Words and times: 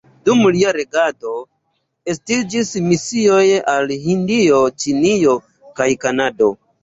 Dum 0.27 0.39
lia 0.53 0.69
regado 0.77 1.33
estiĝis 2.13 2.71
misioj 2.87 3.43
al 3.75 3.93
Hindio, 4.07 4.63
Ĉinio 4.85 5.35
kaj 5.81 5.89
Kanado. 6.07 6.49